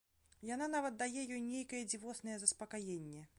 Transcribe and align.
Яна 0.49 0.69
нават 0.75 0.97
дае 1.01 1.25
ёй 1.35 1.43
нейкае 1.49 1.83
дзівоснае 1.93 2.39
заспакаенне. 2.45 3.23